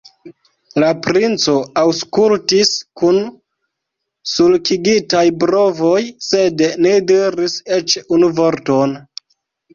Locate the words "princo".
1.07-1.53